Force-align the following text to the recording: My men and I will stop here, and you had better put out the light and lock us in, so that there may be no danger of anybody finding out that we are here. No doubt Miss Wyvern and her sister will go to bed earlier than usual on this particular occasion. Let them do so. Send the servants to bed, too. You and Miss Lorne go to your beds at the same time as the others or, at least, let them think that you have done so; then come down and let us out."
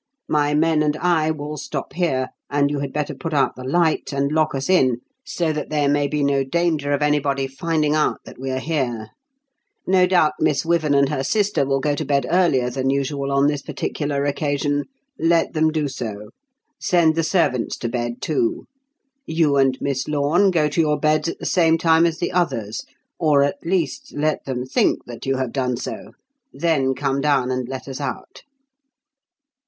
My 0.27 0.55
men 0.55 0.81
and 0.81 0.97
I 0.97 1.29
will 1.29 1.57
stop 1.57 1.93
here, 1.93 2.29
and 2.49 2.71
you 2.71 2.79
had 2.79 2.91
better 2.91 3.13
put 3.13 3.35
out 3.35 3.55
the 3.55 3.63
light 3.63 4.11
and 4.11 4.31
lock 4.31 4.55
us 4.55 4.67
in, 4.67 4.97
so 5.23 5.53
that 5.53 5.69
there 5.69 5.87
may 5.87 6.07
be 6.07 6.23
no 6.23 6.43
danger 6.43 6.91
of 6.91 7.03
anybody 7.03 7.45
finding 7.45 7.93
out 7.93 8.17
that 8.25 8.39
we 8.39 8.49
are 8.49 8.57
here. 8.57 9.09
No 9.85 10.07
doubt 10.07 10.31
Miss 10.39 10.65
Wyvern 10.65 10.95
and 10.95 11.09
her 11.09 11.23
sister 11.23 11.67
will 11.67 11.79
go 11.79 11.93
to 11.93 12.03
bed 12.03 12.25
earlier 12.31 12.71
than 12.71 12.89
usual 12.89 13.31
on 13.31 13.45
this 13.45 13.61
particular 13.61 14.25
occasion. 14.25 14.85
Let 15.19 15.53
them 15.53 15.69
do 15.69 15.87
so. 15.87 16.31
Send 16.79 17.13
the 17.13 17.21
servants 17.21 17.77
to 17.77 17.87
bed, 17.87 18.23
too. 18.23 18.65
You 19.27 19.55
and 19.57 19.77
Miss 19.81 20.07
Lorne 20.07 20.49
go 20.49 20.67
to 20.67 20.81
your 20.81 20.99
beds 20.99 21.29
at 21.29 21.37
the 21.37 21.45
same 21.45 21.77
time 21.77 22.07
as 22.07 22.17
the 22.17 22.31
others 22.31 22.85
or, 23.19 23.43
at 23.43 23.63
least, 23.63 24.13
let 24.17 24.45
them 24.45 24.65
think 24.65 25.05
that 25.05 25.27
you 25.27 25.37
have 25.37 25.51
done 25.51 25.77
so; 25.77 26.13
then 26.51 26.95
come 26.95 27.21
down 27.21 27.51
and 27.51 27.69
let 27.69 27.87
us 27.87 28.01
out." 28.01 28.41